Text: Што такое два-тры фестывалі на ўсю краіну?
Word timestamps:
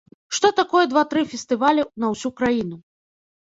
Што 0.35 0.49
такое 0.59 0.81
два-тры 0.93 1.21
фестывалі 1.33 1.85
на 2.05 2.11
ўсю 2.15 2.33
краіну? 2.43 2.81